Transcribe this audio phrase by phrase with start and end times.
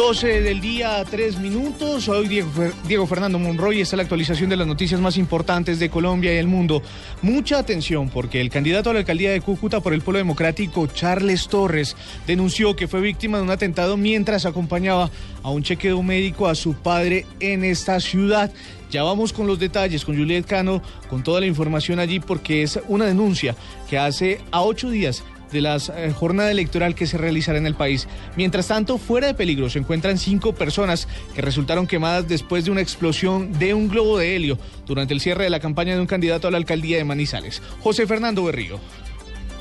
[0.00, 2.04] 12 del día, 3 minutos.
[2.04, 5.90] Soy Diego, Fernando Monroy y esta es la actualización de las noticias más importantes de
[5.90, 6.82] Colombia y el mundo.
[7.20, 11.48] Mucha atención porque el candidato a la alcaldía de Cúcuta por el Pueblo Democrático, Charles
[11.48, 15.10] Torres, denunció que fue víctima de un atentado mientras acompañaba
[15.42, 18.50] a un chequeo médico a su padre en esta ciudad.
[18.90, 20.80] Ya vamos con los detalles, con Juliet Cano,
[21.10, 23.54] con toda la información allí, porque es una denuncia
[23.90, 27.74] que hace a ocho días de la eh, jornada electoral que se realizará en el
[27.74, 28.08] país.
[28.36, 32.80] Mientras tanto, fuera de peligro se encuentran cinco personas que resultaron quemadas después de una
[32.80, 36.48] explosión de un globo de helio durante el cierre de la campaña de un candidato
[36.48, 37.62] a la alcaldía de Manizales.
[37.80, 38.80] José Fernando Berrío.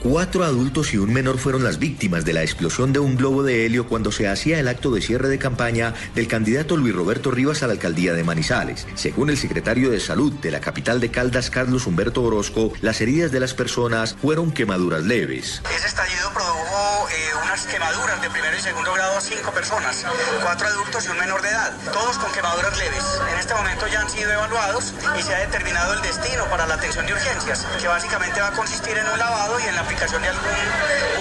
[0.01, 3.65] Cuatro adultos y un menor fueron las víctimas de la explosión de un globo de
[3.65, 7.63] helio cuando se hacía el acto de cierre de campaña del candidato Luis Roberto Rivas
[7.63, 8.87] a la alcaldía de Manizales.
[8.95, 13.33] Según el secretario de Salud de la capital de Caldas, Carlos Humberto Orozco, las heridas
[13.33, 15.61] de las personas fueron quemaduras leves.
[15.75, 20.05] Ese estallido produjo eh, unas quemaduras de primero y segundo grado a cinco personas,
[20.43, 23.03] cuatro adultos y un menor de edad, todos con quemaduras leves.
[23.33, 26.75] En este momento ya han sido evaluados y se ha determinado el destino para la
[26.75, 30.21] atención de urgencias, que básicamente va a consistir en un lavado y en la aplicación
[30.21, 30.45] de algún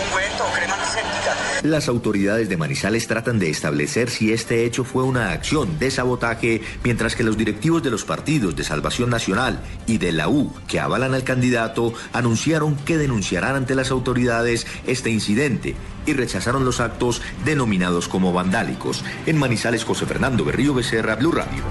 [0.06, 1.34] ungüento o crema antiséptica.
[1.62, 6.60] Las autoridades de Manizales tratan de establecer si este hecho fue una acción de sabotaje,
[6.84, 10.80] mientras que los directivos de los partidos de Salvación Nacional y de la U, que
[10.80, 17.20] avalan al candidato, anunciaron que denunciarán ante las autoridades este incidente y rechazaron los actos
[17.44, 19.04] denominados como vandálicos.
[19.26, 21.62] En Manizales, José Fernando Berrío Becerra, Blue Radio.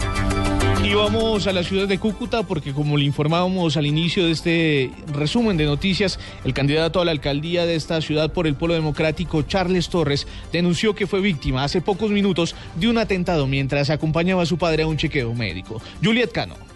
[0.83, 4.91] Y vamos a la ciudad de Cúcuta porque como le informábamos al inicio de este
[5.11, 9.41] resumen de noticias, el candidato a la alcaldía de esta ciudad por el Pueblo Democrático,
[9.41, 14.45] Charles Torres, denunció que fue víctima hace pocos minutos de un atentado mientras acompañaba a
[14.45, 15.81] su padre a un chequeo médico.
[16.01, 16.66] Juliet Cano.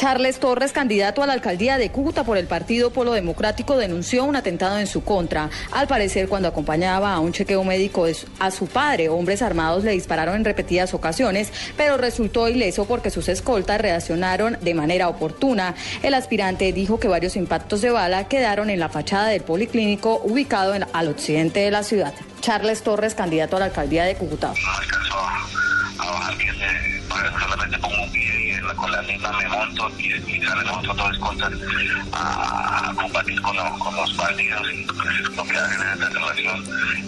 [0.00, 4.34] Charles Torres, candidato a la alcaldía de Cúcuta por el Partido Polo Democrático, denunció un
[4.34, 5.50] atentado en su contra.
[5.72, 8.06] Al parecer, cuando acompañaba a un chequeo médico
[8.38, 13.28] a su padre, hombres armados le dispararon en repetidas ocasiones, pero resultó ileso porque sus
[13.28, 15.74] escoltas reaccionaron de manera oportuna.
[16.02, 20.72] El aspirante dijo que varios impactos de bala quedaron en la fachada del policlínico ubicado
[20.94, 22.14] al occidente de la ciudad.
[22.40, 24.54] Charles Torres, candidato a la alcaldía de Cúcuta
[27.80, 27.92] con
[28.90, 30.10] la misma me monto y,
[30.44, 31.50] salimos todos contra
[32.12, 34.86] a, a combatir con, lo, con, los bandidos y
[35.36, 36.64] lo que hacen en esta relación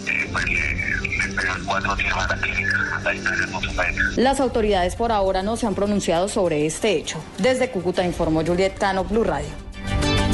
[0.07, 2.65] eh, pues le, le pegan cuatro para que
[3.03, 7.23] la se Las autoridades por ahora no se han pronunciado sobre este hecho.
[7.37, 9.62] Desde Cúcuta informó Juliet Cano, Blue Radio.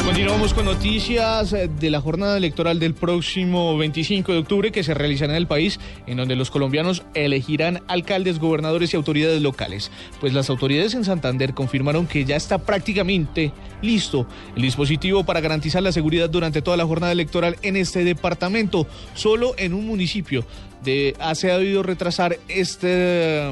[0.10, 4.96] Continuamos con noticias eh, de la jornada electoral del próximo 25 de octubre que se
[4.96, 9.92] realizará en el país, en donde los colombianos elegirán alcaldes, gobernadores y autoridades locales.
[10.20, 13.54] Pues las autoridades en Santander confirmaron que ya está prácticamente
[13.84, 14.26] listo
[14.56, 18.88] el dispositivo para garantizar la seguridad durante toda la jornada electoral en este departamento.
[19.14, 20.44] Solo en un municipio
[20.84, 23.52] de, se ha debido retrasar este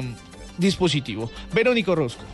[0.58, 1.30] dispositivo.
[1.54, 2.24] Verónico Rosco.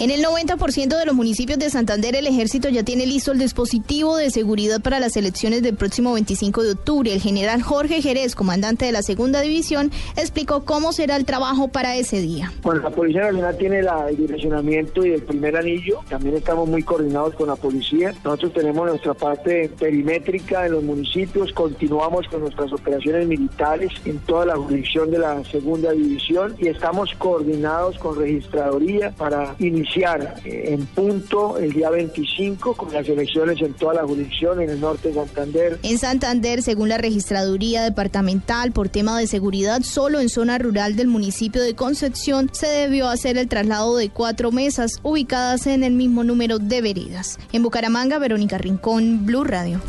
[0.00, 4.16] En el 90% de los municipios de Santander el ejército ya tiene listo el dispositivo
[4.16, 7.12] de seguridad para las elecciones del próximo 25 de octubre.
[7.12, 11.96] El general Jorge Jerez, comandante de la segunda división, explicó cómo será el trabajo para
[11.96, 12.50] ese día.
[12.62, 16.00] Bueno, la Policía Nacional tiene el direccionamiento y el primer anillo.
[16.08, 18.14] También estamos muy coordinados con la policía.
[18.24, 21.52] Nosotros tenemos nuestra parte perimétrica en los municipios.
[21.52, 27.14] Continuamos con nuestras operaciones militares en toda la jurisdicción de la segunda división y estamos
[27.18, 33.72] coordinados con registraduría para iniciar eh, en punto el día 25 con las elecciones en
[33.74, 35.78] toda la jurisdicción en el norte de Santander.
[35.82, 41.08] En Santander, según la registraduría departamental, por tema de seguridad, solo en zona rural del
[41.08, 46.24] municipio de Concepción se debió hacer el traslado de cuatro mesas ubicadas en el mismo
[46.24, 47.38] número de veredas.
[47.52, 49.80] En Bucaramanga, Verónica Rincón, Blue Radio.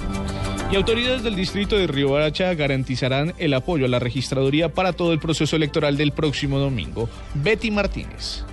[0.72, 5.20] Y autoridades del distrito de Riohacha garantizarán el apoyo a la registraduría para todo el
[5.20, 7.10] proceso electoral del próximo domingo.
[7.36, 8.46] Betty Martínez.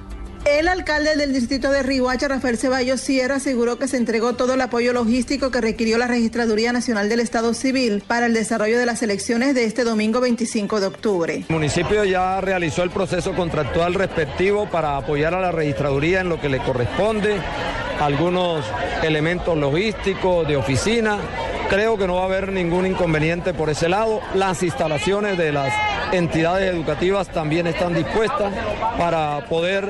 [0.51, 4.61] El alcalde del distrito de Riohacha, Rafael Ceballos Sierra, aseguró que se entregó todo el
[4.63, 9.03] apoyo logístico que requirió la Registraduría Nacional del Estado Civil para el desarrollo de las
[9.03, 11.45] elecciones de este domingo 25 de octubre.
[11.49, 16.41] El municipio ya realizó el proceso contractual respectivo para apoyar a la registraduría en lo
[16.41, 17.37] que le corresponde,
[18.01, 18.65] algunos
[19.03, 21.19] elementos logísticos de oficina
[21.69, 24.23] Creo que no va a haber ningún inconveniente por ese lado.
[24.35, 25.71] Las instalaciones de las
[26.13, 28.55] entidades educativas también están dispuestas
[28.97, 29.87] para poder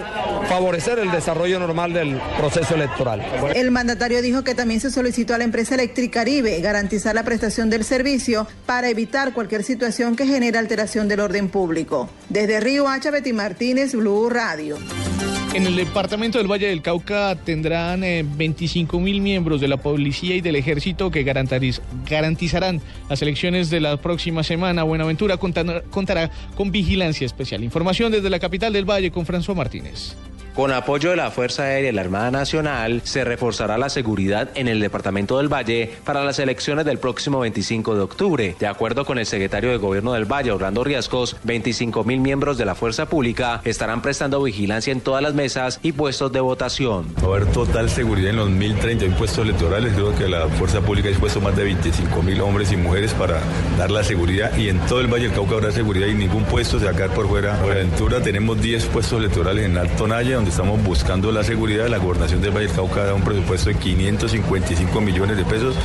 [0.48, 3.22] favorecer el desarrollo normal del proceso electoral.
[3.54, 7.84] El mandatario dijo que también se solicitó a la empresa Electricaribe garantizar la prestación del
[7.84, 12.10] servicio para evitar cualquier situación que genere alteración del orden público.
[12.28, 14.78] Desde Río Hacha, Betty Martínez, Blue Radio.
[15.58, 20.37] En el departamento del Valle del Cauca tendrán 25 eh, mil miembros de la policía
[20.37, 24.84] y del ejército que garantizarán las elecciones de la próxima semana.
[24.84, 27.64] Buenaventura contará con vigilancia especial.
[27.64, 30.14] Información desde la capital del Valle con François Martínez.
[30.58, 34.66] Con apoyo de la Fuerza Aérea y la Armada Nacional, se reforzará la seguridad en
[34.66, 38.56] el Departamento del Valle para las elecciones del próximo 25 de octubre.
[38.58, 42.64] De acuerdo con el secretario de Gobierno del Valle, Orlando Riascos, 25 mil miembros de
[42.64, 47.06] la Fuerza Pública estarán prestando vigilancia en todas las mesas y puestos de votación.
[47.22, 49.93] Va a haber total seguridad en los 1.030 puestos electorales.
[49.93, 53.38] Creo que la Fuerza Pública ha dispuesto más de 25 mil hombres y mujeres para
[53.78, 56.81] dar la seguridad y en todo el Valle del Cauca habrá seguridad y ningún puesto
[56.81, 57.56] se va por fuera.
[57.61, 61.88] Por aventura tenemos 10 puestos electorales en Alto Naya, donde estamos buscando la seguridad.
[61.88, 65.76] La gobernación del Valle del Cauca da un presupuesto de 555 millones de pesos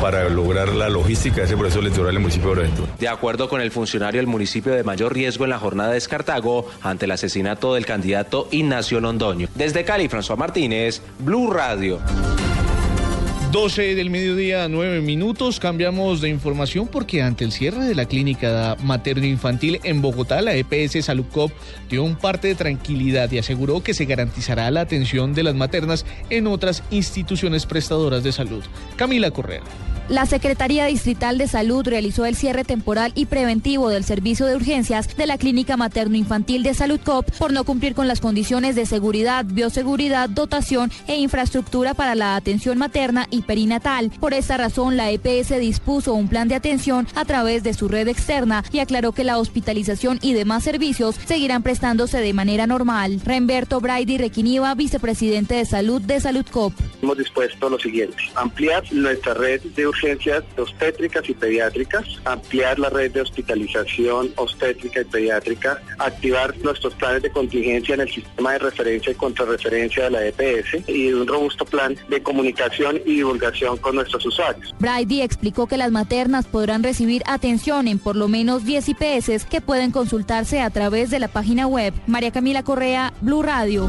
[0.00, 2.92] para lograr la logística de ese proceso electoral en el municipio de Buenaventura.
[2.98, 6.68] De acuerdo con el funcionario, el municipio de mayor riesgo en la jornada es Cartago
[6.82, 9.48] ante el asesinato del candidato Ignacio Londoño.
[9.54, 12.00] Desde Cali, François Martínez, Blue Radio.
[13.52, 15.58] 12 del mediodía, 9 minutos.
[15.58, 21.06] Cambiamos de información porque ante el cierre de la clínica materno-infantil en Bogotá, la EPS
[21.06, 21.50] Saludcop
[21.88, 26.04] dio un parte de tranquilidad y aseguró que se garantizará la atención de las maternas
[26.28, 28.62] en otras instituciones prestadoras de salud.
[28.96, 29.62] Camila Correa.
[30.08, 35.14] La Secretaría Distrital de Salud realizó el cierre temporal y preventivo del servicio de urgencias
[35.14, 39.44] de la Clínica Materno-Infantil de Salud COP por no cumplir con las condiciones de seguridad,
[39.44, 44.10] bioseguridad, dotación e infraestructura para la atención materna y perinatal.
[44.20, 48.08] Por esta razón, la EPS dispuso un plan de atención a través de su red
[48.08, 53.20] externa y aclaró que la hospitalización y demás servicios seguirán prestándose de manera normal.
[53.24, 56.72] Remberto Brady Requiniva, vicepresidente de Salud de Salud COP.
[57.02, 63.12] Hemos dispuesto lo siguiente, ampliar nuestra red de urgencias obstétricas y pediátricas, ampliar la red
[63.12, 69.12] de hospitalización obstétrica y pediátrica, activar nuestros planes de contingencia en el sistema de referencia
[69.12, 74.24] y contrarreferencia de la EPS y un robusto plan de comunicación y divulgación con nuestros
[74.26, 74.74] usuarios.
[74.78, 79.60] Brady explicó que las maternas podrán recibir atención en por lo menos 10 IPS que
[79.60, 81.92] pueden consultarse a través de la página web.
[82.06, 83.86] María Camila Correa, Blue Radio.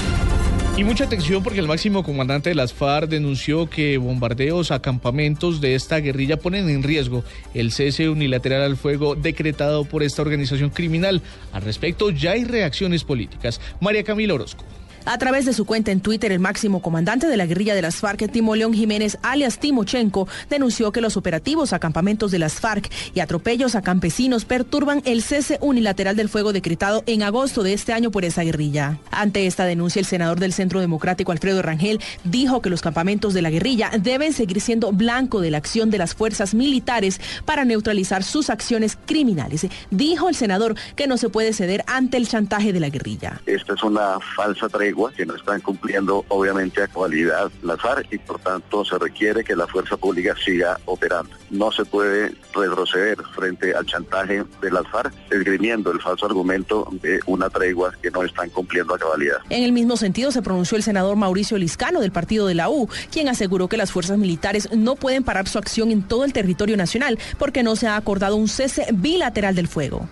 [0.77, 5.59] Y mucha atención porque el máximo comandante de las FARC denunció que bombardeos a campamentos
[5.59, 10.69] de esta guerrilla ponen en riesgo el cese unilateral al fuego decretado por esta organización
[10.69, 11.21] criminal.
[11.51, 13.59] Al respecto ya hay reacciones políticas.
[13.81, 14.63] María Camila Orozco.
[15.05, 17.95] A través de su cuenta en Twitter, el máximo comandante de la guerrilla de las
[17.95, 22.91] FARC, Timo León Jiménez, alias Timochenko, denunció que los operativos a campamentos de las FARC
[23.13, 27.94] y atropellos a campesinos perturban el cese unilateral del fuego decretado en agosto de este
[27.94, 28.99] año por esa guerrilla.
[29.09, 33.41] Ante esta denuncia, el senador del Centro Democrático, Alfredo Rangel, dijo que los campamentos de
[33.41, 38.23] la guerrilla deben seguir siendo blanco de la acción de las fuerzas militares para neutralizar
[38.23, 39.68] sus acciones criminales.
[39.89, 43.41] Dijo el senador que no se puede ceder ante el chantaje de la guerrilla.
[43.45, 48.18] Esta es una falsa tregua que no están cumpliendo obviamente a cualidad las FARC y
[48.18, 51.33] por tanto se requiere que la fuerza pública siga operando.
[51.49, 57.19] No se puede retroceder frente al chantaje de las FARC, esgrimiendo el falso argumento de
[57.27, 59.37] una tregua que no están cumpliendo a cabalidad.
[59.49, 62.89] En el mismo sentido se pronunció el senador Mauricio Liscano del partido de la U,
[63.11, 66.75] quien aseguró que las fuerzas militares no pueden parar su acción en todo el territorio
[66.75, 70.09] nacional porque no se ha acordado un cese bilateral del fuego.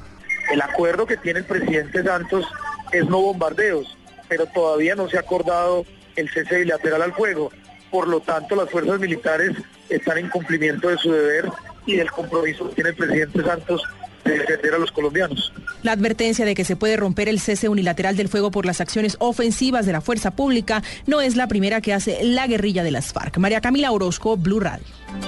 [0.51, 2.45] El acuerdo que tiene el presidente Santos
[2.93, 3.96] es no bombardeos
[4.27, 7.51] pero todavía no se ha acordado el cese bilateral al fuego.
[7.91, 9.51] Por lo tanto, las fuerzas militares
[9.89, 11.49] están en cumplimiento de su deber
[11.85, 13.81] y del compromiso que tiene el presidente Santos
[14.27, 15.51] de defender a los colombianos.
[15.83, 19.17] La advertencia de que se puede romper el cese unilateral del fuego por las acciones
[19.19, 23.13] ofensivas de la fuerza pública no es la primera que hace la guerrilla de las
[23.13, 23.37] FARC.
[23.37, 24.85] María Camila Orozco, Blue Radio.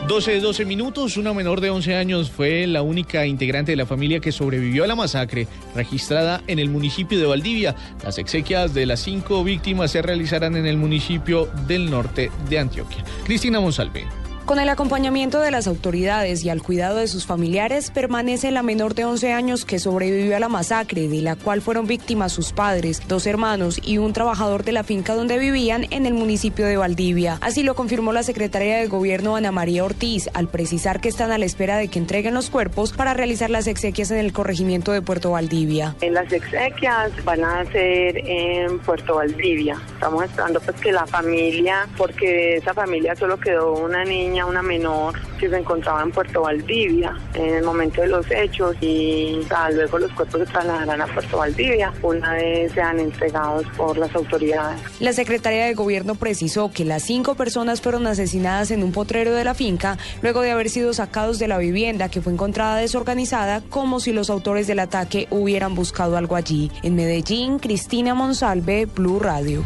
[0.08, 4.20] 12 12 minutos, una menor de 11 años fue la única integrante de la familia
[4.20, 7.76] que sobrevivió a la masacre registrada en el municipio de Valdivia.
[8.04, 13.04] Las exequias de las cinco víctimas se realizarán en el municipio del norte de Antioquia.
[13.26, 14.29] Cristina Monsalve.
[14.50, 18.96] Con el acompañamiento de las autoridades y al cuidado de sus familiares, permanece la menor
[18.96, 23.00] de 11 años que sobrevivió a la masacre, de la cual fueron víctimas sus padres,
[23.08, 27.38] dos hermanos y un trabajador de la finca donde vivían en el municipio de Valdivia.
[27.42, 31.38] Así lo confirmó la secretaria de Gobierno Ana María Ortiz al precisar que están a
[31.38, 35.04] la espera de que entreguen los cuerpos para realizar las exequias en el corregimiento de
[35.04, 35.96] Puerto Valdivia.
[36.02, 39.80] En las exequias van a ser en Puerto Valdivia.
[39.94, 44.62] Estamos esperando pues que la familia, porque de esa familia solo quedó una niña, una
[44.62, 49.42] menor que se encontraba en Puerto Valdivia en el momento de los hechos y
[49.74, 54.80] luego los cuerpos se trasladarán a Puerto Valdivia una vez sean entregados por las autoridades.
[55.00, 59.44] La secretaria de Gobierno precisó que las cinco personas fueron asesinadas en un potrero de
[59.44, 64.00] la finca luego de haber sido sacados de la vivienda que fue encontrada desorganizada como
[64.00, 66.72] si los autores del ataque hubieran buscado algo allí.
[66.84, 69.64] En Medellín, Cristina Monsalve, Blue Radio.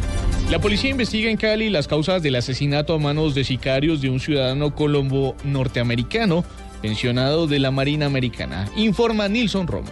[0.50, 4.20] La policía investiga en Cali las causas del asesinato a manos de sicarios de un
[4.20, 6.44] ciudadano colombo norteamericano
[6.82, 8.68] pensionado de la Marina Americana.
[8.76, 9.90] Informa Nilson Romo.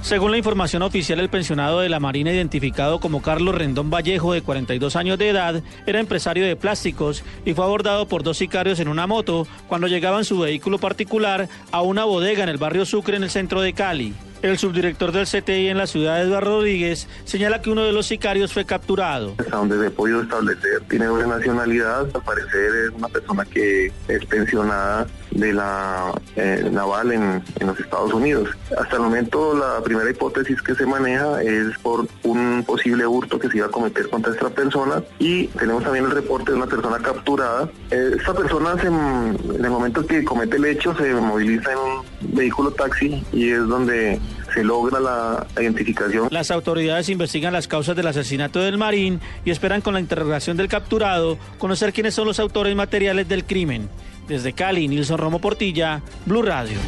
[0.00, 4.42] Según la información oficial, el pensionado de la Marina, identificado como Carlos Rendón Vallejo, de
[4.42, 8.88] 42 años de edad, era empresario de plásticos y fue abordado por dos sicarios en
[8.88, 13.16] una moto cuando llegaba en su vehículo particular a una bodega en el barrio Sucre,
[13.16, 14.14] en el centro de Cali.
[14.44, 18.52] El subdirector del CTI en la ciudad, Eduardo Rodríguez, señala que uno de los sicarios
[18.52, 19.36] fue capturado.
[19.38, 24.26] Hasta donde ha podido establecer, tiene doble nacionalidad, al parecer es una persona que es
[24.26, 28.50] pensionada de la eh, naval en, en, los Estados Unidos.
[28.78, 33.48] Hasta el momento la primera hipótesis que se maneja es por un posible hurto que
[33.48, 36.98] se iba a cometer contra esta persona y tenemos también el reporte de una persona
[36.98, 37.70] capturada.
[37.90, 42.13] Eh, esta persona se, en el momento que comete el hecho se moviliza en un
[42.32, 44.18] vehículo taxi y es donde
[44.52, 46.28] se logra la identificación.
[46.30, 50.68] Las autoridades investigan las causas del asesinato del marín y esperan con la interrogación del
[50.68, 53.88] capturado conocer quiénes son los autores materiales del crimen.
[54.28, 56.78] Desde Cali, Nilson Romo Portilla, Blue Radio.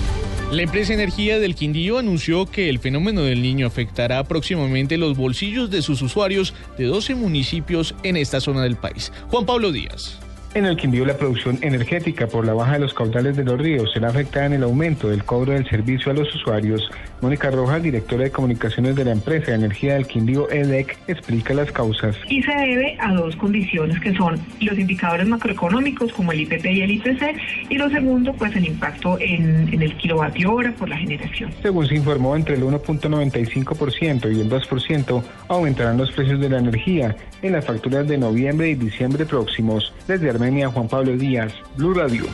[0.53, 5.71] La empresa Energía del Quindío anunció que el fenómeno del niño afectará próximamente los bolsillos
[5.71, 9.13] de sus usuarios de 12 municipios en esta zona del país.
[9.29, 10.21] Juan Pablo Díaz.
[10.55, 13.93] En el Quindío la producción energética por la baja de los caudales de los ríos
[13.93, 16.91] será afectada en el aumento del cobro del servicio a los usuarios.
[17.21, 21.71] Mónica Rojas, directora de comunicaciones de la empresa de energía del Quindío EDEC, explica las
[21.73, 22.17] causas.
[22.29, 26.81] Y se debe a dos condiciones que son los indicadores macroeconómicos como el IPP y
[26.83, 27.23] el IPC
[27.71, 31.51] y lo segundo pues el impacto en, en el kilovatio hora por la generación.
[31.63, 37.17] Según se informó, entre el 1.95% y el 2% aumentarán los precios de la energía
[37.43, 39.93] en las facturas de noviembre y diciembre próximos.
[40.07, 42.25] Desde Armenia, Juan Pablo Díaz, Blue Radio.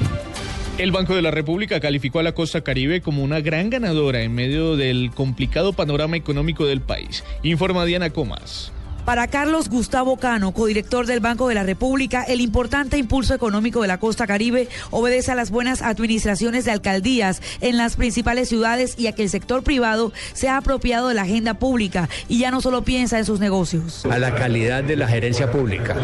[0.76, 4.34] El Banco de la República calificó a la costa caribe como una gran ganadora en
[4.34, 7.22] medio del complicado panorama económico del país.
[7.44, 8.72] Informa Diana Comas.
[9.04, 13.88] Para Carlos Gustavo Cano, codirector del Banco de la República, el importante impulso económico de
[13.88, 19.08] la costa caribe obedece a las buenas administraciones de alcaldías en las principales ciudades y
[19.08, 22.60] a que el sector privado se ha apropiado de la agenda pública y ya no
[22.60, 24.06] solo piensa en sus negocios.
[24.06, 25.96] A la calidad de la gerencia pública,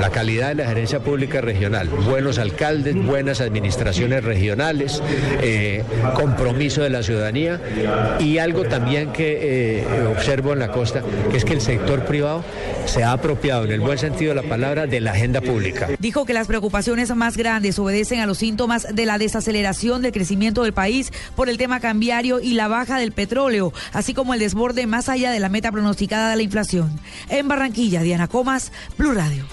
[0.00, 5.02] la calidad de la gerencia pública regional, buenos alcaldes, buenas administraciones regionales,
[5.42, 5.82] eh,
[6.14, 7.60] compromiso de la ciudadanía
[8.20, 12.35] y algo también que eh, observo en la costa, que es que el sector privado
[12.86, 15.88] se ha apropiado en el buen sentido de la palabra de la agenda pública.
[15.98, 20.62] Dijo que las preocupaciones más grandes obedecen a los síntomas de la desaceleración del crecimiento
[20.62, 24.86] del país por el tema cambiario y la baja del petróleo, así como el desborde
[24.86, 26.90] más allá de la meta pronosticada de la inflación.
[27.28, 29.44] En Barranquilla, Diana Comas, Blue Radio.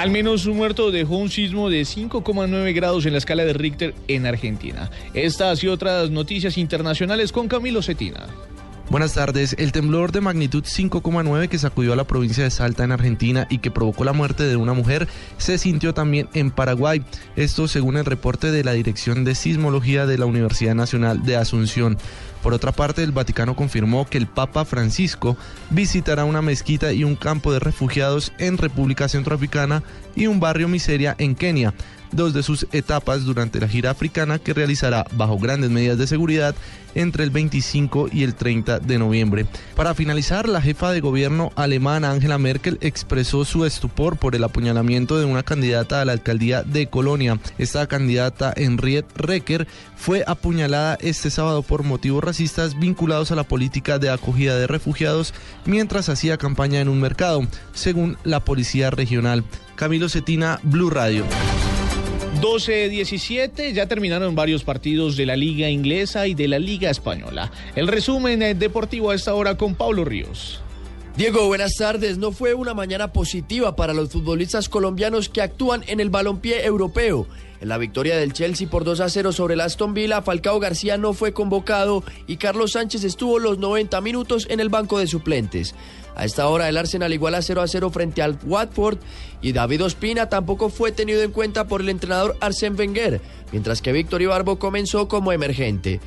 [0.00, 3.94] Al menos un muerto dejó un sismo de 5,9 grados en la escala de Richter
[4.08, 4.90] en Argentina.
[5.12, 8.26] Estas y otras noticias internacionales con Camilo Cetina.
[8.90, 9.54] Buenas tardes.
[9.56, 13.58] El temblor de magnitud 5,9 que sacudió a la provincia de Salta en Argentina y
[13.58, 15.06] que provocó la muerte de una mujer
[15.38, 17.04] se sintió también en Paraguay.
[17.36, 21.98] Esto según el reporte de la Dirección de Sismología de la Universidad Nacional de Asunción.
[22.42, 25.36] Por otra parte, el Vaticano confirmó que el Papa Francisco
[25.70, 29.82] visitará una mezquita y un campo de refugiados en República Centroafricana
[30.14, 31.74] y un barrio miseria en Kenia
[32.12, 36.54] dos de sus etapas durante la gira africana que realizará bajo grandes medidas de seguridad
[36.94, 39.46] entre el 25 y el 30 de noviembre.
[39.76, 45.16] Para finalizar, la jefa de gobierno alemana Angela Merkel expresó su estupor por el apuñalamiento
[45.16, 47.38] de una candidata a la alcaldía de Colonia.
[47.58, 53.98] Esta candidata, Henriette Recker, fue apuñalada este sábado por motivos racistas vinculados a la política
[53.98, 55.34] de acogida de refugiados
[55.64, 59.42] mientras hacía campaña en un mercado, según la policía regional.
[59.74, 61.24] Camilo Cetina, Blue Radio.
[62.40, 67.50] 12-17, ya terminaron varios partidos de la Liga Inglesa y de la Liga Española.
[67.74, 70.62] El resumen deportivo a esta hora con Pablo Ríos.
[71.16, 72.18] Diego, buenas tardes.
[72.18, 77.26] No fue una mañana positiva para los futbolistas colombianos que actúan en el balompié europeo.
[77.60, 80.96] En la victoria del Chelsea por 2 a 0 sobre el Aston Villa, Falcao García
[80.96, 85.74] no fue convocado y Carlos Sánchez estuvo los 90 minutos en el banco de suplentes.
[86.14, 88.98] A esta hora el Arsenal igual a 0 a 0 frente al Watford
[89.42, 93.20] y David Ospina tampoco fue tenido en cuenta por el entrenador Arsène Wenger,
[93.52, 96.00] mientras que Víctor Ibarbo comenzó como emergente.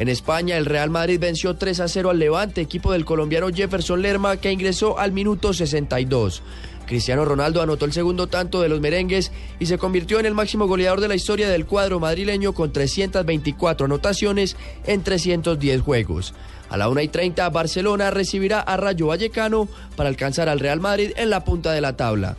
[0.00, 4.00] En España, el Real Madrid venció 3 a 0 al Levante, equipo del colombiano Jefferson
[4.00, 6.42] Lerma, que ingresó al minuto 62.
[6.86, 10.66] Cristiano Ronaldo anotó el segundo tanto de los merengues y se convirtió en el máximo
[10.66, 16.32] goleador de la historia del cuadro madrileño con 324 anotaciones en 310 juegos.
[16.70, 21.12] A la 1 y 30, Barcelona recibirá a Rayo Vallecano para alcanzar al Real Madrid
[21.16, 22.38] en la punta de la tabla.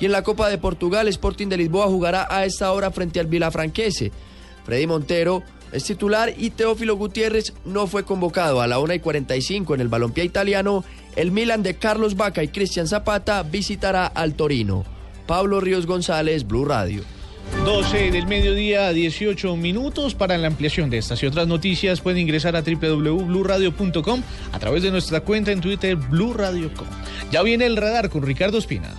[0.00, 3.28] Y en la Copa de Portugal, Sporting de Lisboa jugará a esta hora frente al
[3.28, 4.10] Vilafranquese.
[4.64, 5.44] Freddy Montero
[5.76, 8.60] es titular y Teófilo Gutiérrez no fue convocado.
[8.60, 10.84] A la 1 y 45 en el balompié italiano,
[11.16, 14.84] el Milan de Carlos Vaca y Cristian Zapata visitará al Torino.
[15.26, 17.02] Pablo Ríos González, Blue Radio.
[17.64, 20.14] 12 del mediodía, 18 minutos.
[20.14, 24.90] Para la ampliación de estas y otras noticias pueden ingresar a www.bluradio.com a través de
[24.90, 26.86] nuestra cuenta en Twitter, Blue Radio.com.
[27.30, 28.94] Ya viene el radar con Ricardo Espina.